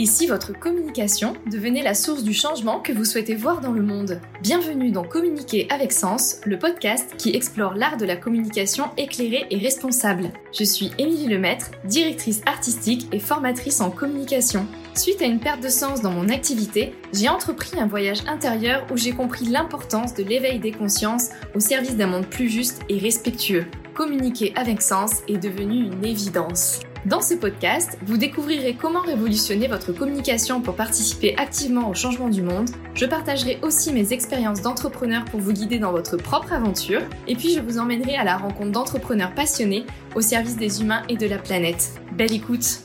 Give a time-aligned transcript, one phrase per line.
[0.00, 3.82] Et si votre communication devenait la source du changement que vous souhaitez voir dans le
[3.82, 9.46] monde Bienvenue dans Communiquer avec Sens, le podcast qui explore l'art de la communication éclairée
[9.50, 10.30] et responsable.
[10.52, 14.66] Je suis Émilie Lemaître, directrice artistique et formatrice en communication.
[14.96, 18.96] Suite à une perte de sens dans mon activité, j'ai entrepris un voyage intérieur où
[18.96, 23.66] j'ai compris l'importance de l'éveil des consciences au service d'un monde plus juste et respectueux.
[23.94, 26.80] Communiquer avec sens est devenu une évidence.
[27.06, 32.42] Dans ce podcast, vous découvrirez comment révolutionner votre communication pour participer activement au changement du
[32.42, 32.70] monde.
[32.94, 37.02] Je partagerai aussi mes expériences d'entrepreneur pour vous guider dans votre propre aventure.
[37.28, 41.16] Et puis je vous emmènerai à la rencontre d'entrepreneurs passionnés au service des humains et
[41.16, 42.00] de la planète.
[42.16, 42.80] Belle écoute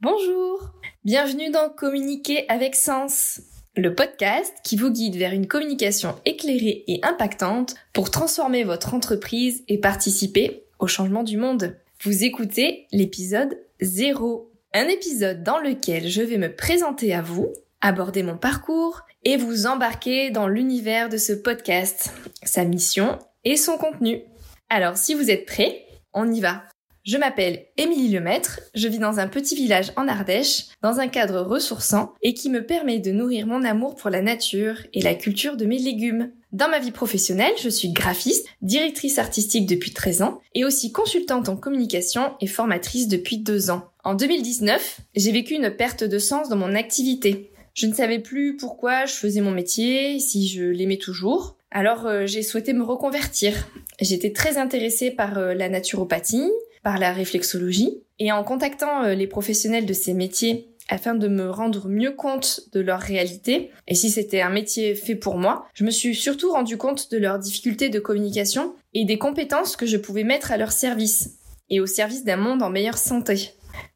[0.00, 0.70] Bonjour
[1.04, 3.40] Bienvenue dans Communiquer avec Sens
[3.76, 9.62] le podcast qui vous guide vers une communication éclairée et impactante pour transformer votre entreprise
[9.68, 11.76] et participer au changement du monde.
[12.02, 17.52] Vous écoutez l'épisode 0, un épisode dans lequel je vais me présenter à vous,
[17.82, 23.76] aborder mon parcours et vous embarquer dans l'univers de ce podcast, sa mission et son
[23.76, 24.22] contenu.
[24.70, 26.64] Alors si vous êtes prêts, on y va.
[27.06, 31.40] Je m'appelle Émilie Lemaître, je vis dans un petit village en Ardèche, dans un cadre
[31.40, 35.56] ressourçant et qui me permet de nourrir mon amour pour la nature et la culture
[35.56, 36.32] de mes légumes.
[36.50, 41.48] Dans ma vie professionnelle, je suis graphiste, directrice artistique depuis 13 ans et aussi consultante
[41.48, 43.84] en communication et formatrice depuis 2 ans.
[44.02, 47.52] En 2019, j'ai vécu une perte de sens dans mon activité.
[47.74, 51.56] Je ne savais plus pourquoi je faisais mon métier, si je l'aimais toujours.
[51.70, 53.54] Alors euh, j'ai souhaité me reconvertir.
[54.00, 56.50] J'étais très intéressée par euh, la naturopathie,
[56.86, 61.50] par la réflexologie, et en contactant euh, les professionnels de ces métiers afin de me
[61.50, 65.82] rendre mieux compte de leur réalité et si c'était un métier fait pour moi, je
[65.82, 69.96] me suis surtout rendu compte de leurs difficultés de communication et des compétences que je
[69.96, 73.50] pouvais mettre à leur service et au service d'un monde en meilleure santé.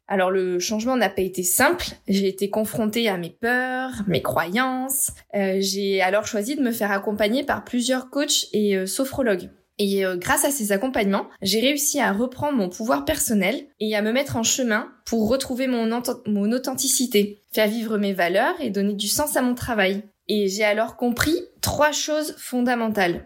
[0.09, 5.11] Alors le changement n'a pas été simple, j'ai été confrontée à mes peurs, mes croyances,
[5.33, 9.49] euh, j'ai alors choisi de me faire accompagner par plusieurs coachs et euh, sophrologues.
[9.83, 14.03] Et euh, grâce à ces accompagnements, j'ai réussi à reprendre mon pouvoir personnel et à
[14.03, 19.07] me mettre en chemin pour retrouver mon, authenticité, faire vivre mes valeurs et donner du
[19.07, 20.03] sens à mon travail.
[20.27, 23.25] Et j'ai alors compris trois choses fondamentales.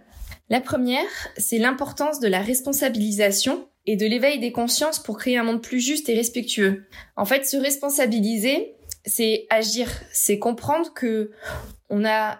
[0.50, 5.44] La première, c'est l'importance de la responsabilisation et de l'éveil des consciences pour créer un
[5.44, 6.86] monde plus juste et respectueux.
[7.18, 11.32] En fait, se responsabiliser, c'est agir, c'est comprendre que
[11.90, 12.40] on a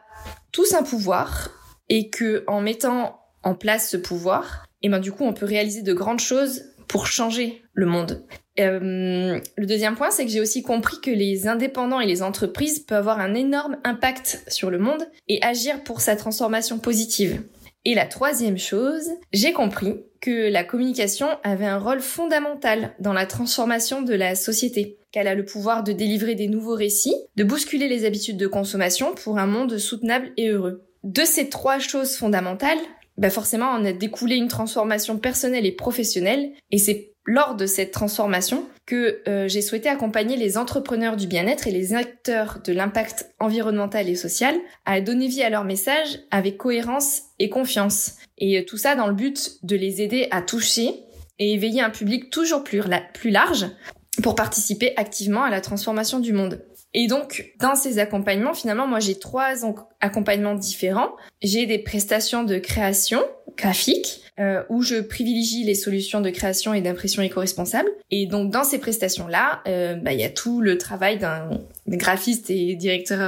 [0.54, 1.50] tous un pouvoir
[1.90, 5.82] et que en mettant en place ce pouvoir, et ben du coup on peut réaliser
[5.82, 8.26] de grandes choses pour changer le monde.
[8.60, 12.80] Euh, le deuxième point, c'est que j'ai aussi compris que les indépendants et les entreprises
[12.80, 17.42] peuvent avoir un énorme impact sur le monde et agir pour sa transformation positive.
[17.84, 23.28] Et la troisième chose, j'ai compris que la communication avait un rôle fondamental dans la
[23.28, 27.88] transformation de la société, qu'elle a le pouvoir de délivrer des nouveaux récits, de bousculer
[27.88, 30.88] les habitudes de consommation pour un monde soutenable et heureux.
[31.04, 32.80] De ces trois choses fondamentales,
[33.18, 37.92] bah forcément on a découlé une transformation personnelle et professionnelle et c'est lors de cette
[37.92, 43.32] transformation que euh, j'ai souhaité accompagner les entrepreneurs du bien-être et les acteurs de l'impact
[43.40, 44.56] environnemental et social
[44.86, 48.18] à donner vie à leur message avec cohérence et confiance.
[48.38, 50.92] Et euh, tout ça dans le but de les aider à toucher
[51.40, 52.82] et éveiller un public toujours plus,
[53.14, 53.66] plus large
[54.22, 56.62] pour participer activement à la transformation du monde.
[56.98, 59.66] Et donc, dans ces accompagnements, finalement, moi, j'ai trois
[60.00, 61.10] accompagnements différents.
[61.42, 63.20] J'ai des prestations de création
[63.58, 67.90] graphique, euh, où je privilégie les solutions de création et d'impression éco-responsable.
[68.12, 71.50] Et donc, dans ces prestations-là, euh, bah, il y a tout le travail d'un
[71.86, 73.20] graphiste et directeur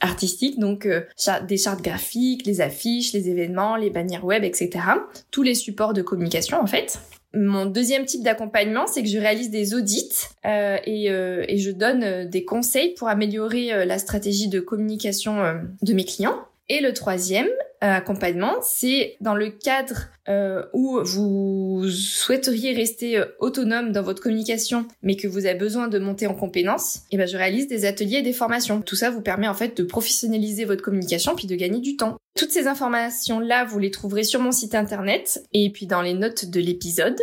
[0.00, 1.00] artistique, donc euh,
[1.48, 4.70] des chartes graphiques, les affiches, les événements, les bannières web, etc.
[5.32, 7.00] Tous les supports de communication, en fait.
[7.36, 11.70] Mon deuxième type d'accompagnement, c'est que je réalise des audits euh, et, euh, et, je
[11.70, 16.38] donne euh, des conseils pour améliorer euh, la stratégie de communication euh, de mes clients.
[16.70, 17.48] Et le troisième
[17.80, 20.08] accompagnement, c'est dans le cadre
[20.72, 26.26] où vous souhaiteriez rester autonome dans votre communication, mais que vous avez besoin de monter
[26.26, 28.82] en compétences, et ben je réalise des ateliers et des formations.
[28.82, 32.16] Tout ça vous permet en fait de professionnaliser votre communication puis de gagner du temps.
[32.36, 36.46] Toutes ces informations-là, vous les trouverez sur mon site internet et puis dans les notes
[36.46, 37.18] de l'épisode.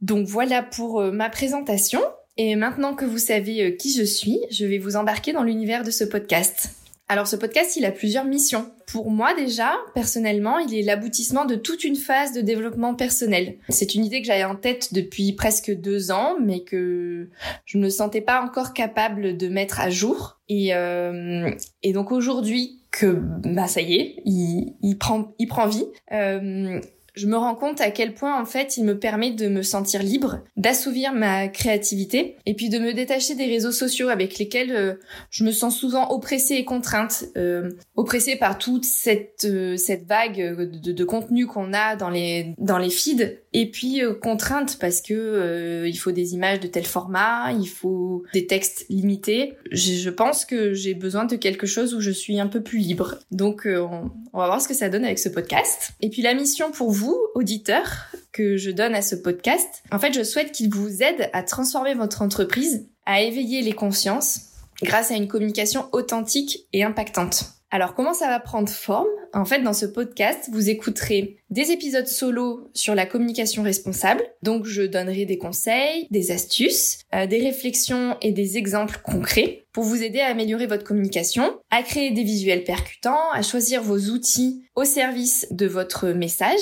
[0.00, 2.00] Donc voilà pour euh, ma présentation.
[2.36, 5.84] Et maintenant que vous savez euh, qui je suis, je vais vous embarquer dans l'univers
[5.84, 6.70] de ce podcast.
[7.08, 8.72] Alors ce podcast, il a plusieurs missions.
[8.86, 13.58] Pour moi déjà, personnellement, il est l'aboutissement de toute une phase de développement personnel.
[13.68, 17.28] C'est une idée que j'avais en tête depuis presque deux ans, mais que
[17.66, 20.40] je ne me sentais pas encore capable de mettre à jour.
[20.48, 21.50] Et, euh,
[21.82, 25.86] et donc aujourd'hui que bah ça y est, il, prend il prend vie.
[26.12, 26.80] Euh,
[27.14, 30.02] je me rends compte à quel point en fait il me permet de me sentir
[30.02, 34.94] libre, d'assouvir ma créativité et puis de me détacher des réseaux sociaux avec lesquels euh,
[35.30, 40.38] je me sens souvent oppressée et contrainte, euh, oppressée par toute cette euh, cette vague
[40.82, 45.84] de, de contenu qu'on a dans les dans les feeds et puis contrainte parce que
[45.86, 49.54] il faut des images de tel format, il faut des textes limités.
[49.70, 52.78] Je, je pense que j'ai besoin de quelque chose où je suis un peu plus
[52.78, 53.16] libre.
[53.30, 55.92] Donc on, on va voir ce que ça donne avec ce podcast.
[56.00, 59.82] Et puis la mission pour vous vous, auditeurs, que je donne à ce podcast.
[59.92, 64.40] En fait, je souhaite qu'il vous aide à transformer votre entreprise, à éveiller les consciences
[64.82, 67.44] grâce à une communication authentique et impactante.
[67.70, 69.08] Alors comment ça va prendre forme?
[69.32, 74.22] En fait, dans ce podcast, vous écouterez des épisodes solo sur la communication responsable.
[74.42, 79.82] Donc je donnerai des conseils, des astuces, euh, des réflexions et des exemples concrets pour
[79.82, 84.62] vous aider à améliorer votre communication, à créer des visuels percutants, à choisir vos outils
[84.76, 86.60] au service de votre message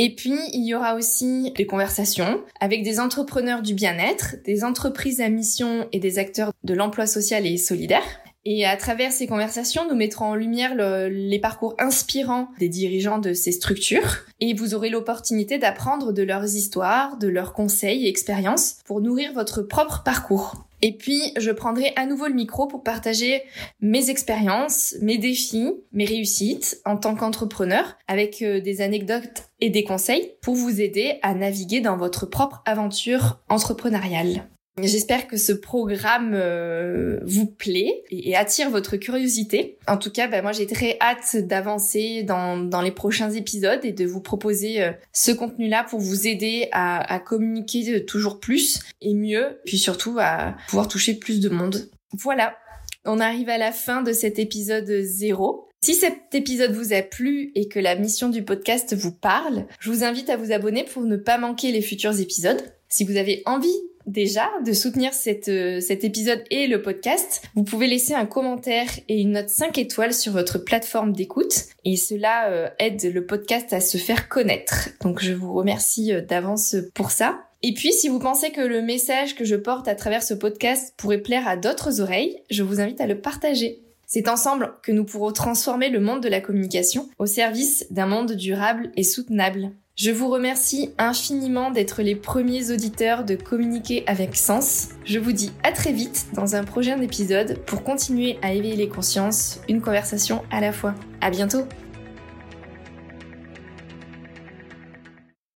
[0.00, 5.20] et puis, il y aura aussi des conversations avec des entrepreneurs du bien-être, des entreprises
[5.20, 8.04] à mission et des acteurs de l'emploi social et solidaire.
[8.44, 10.76] Et à travers ces conversations, nous mettrons en lumière
[11.10, 14.18] les parcours inspirants des dirigeants de ces structures.
[14.38, 19.32] Et vous aurez l'opportunité d'apprendre de leurs histoires, de leurs conseils et expériences pour nourrir
[19.32, 20.67] votre propre parcours.
[20.82, 23.42] Et puis, je prendrai à nouveau le micro pour partager
[23.80, 29.84] mes expériences, mes défis, mes réussites en tant qu'entrepreneur avec euh, des anecdotes et des
[29.84, 34.48] conseils pour vous aider à naviguer dans votre propre aventure entrepreneuriale.
[34.82, 39.78] J'espère que ce programme euh, vous plaît et, attire votre curiosité.
[39.86, 44.04] En tout cas, bah, moi j'ai très hâte d'avancer dans, les prochains épisodes et de
[44.06, 49.78] vous proposer euh, ce contenu-là pour vous aider à, communiquer toujours plus et mieux, puis
[49.78, 51.90] surtout à pouvoir toucher plus de monde.
[52.12, 52.56] Voilà,
[53.04, 55.68] on arrive à la fin de cet épisode 0.
[55.80, 59.90] Si cet épisode vous a plu et que la mission du podcast vous parle, je
[59.90, 62.62] vous invite à vous abonner pour ne pas manquer les futurs épisodes.
[62.88, 63.68] Si vous avez envie
[64.08, 65.12] déjà de soutenir
[65.48, 69.76] euh, cet épisode et le podcast, vous pouvez laisser un commentaire et une note 5
[69.78, 74.88] étoiles sur votre plateforme d'écoute et cela euh, aide le podcast à se faire connaître.
[75.02, 77.44] Donc je vous remercie euh, d'avance pour ça.
[77.62, 80.94] Et puis, si vous pensez que le message que je porte à travers ce podcast
[80.96, 83.82] pourrait plaire à d'autres oreilles, je vous invite à le partager.
[84.06, 88.32] C'est ensemble que nous pourrons transformer le monde de la communication au service d'un monde
[88.32, 89.72] durable et soutenable.
[89.98, 94.90] Je vous remercie infiniment d'être les premiers auditeurs de Communiquer avec Sens.
[95.04, 98.88] Je vous dis à très vite dans un prochain épisode pour continuer à éveiller les
[98.88, 100.94] consciences, une conversation à la fois.
[101.20, 101.64] À bientôt!